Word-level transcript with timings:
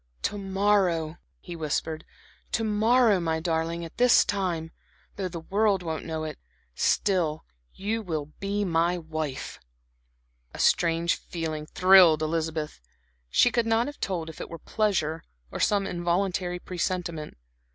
"To 0.23 0.37
morrow," 0.39 1.17
he 1.39 1.55
whispered, 1.55 2.05
"to 2.53 2.63
morrow, 2.63 3.19
my 3.19 3.39
darling, 3.39 3.85
at 3.85 3.97
this 3.97 4.25
time 4.25 4.71
though 5.15 5.27
the 5.27 5.39
world 5.41 5.83
won't 5.83 6.05
know 6.07 6.23
it 6.23 6.39
still 6.73 7.45
you 7.75 8.01
will 8.01 8.25
be 8.39 8.65
my 8.65 8.97
wife." 8.97 9.59
A 10.55 10.57
strange 10.57 11.13
feeling 11.13 11.67
thrilled 11.67 12.23
Elizabeth. 12.23 12.81
She 13.29 13.51
could 13.51 13.67
not 13.67 13.85
have 13.85 13.99
told 13.99 14.27
if 14.27 14.41
it 14.41 14.49
were 14.49 14.57
pleasure, 14.57 15.23
or 15.51 15.59
some 15.59 15.85
involuntary 15.85 16.57
presentiment. 16.57 17.37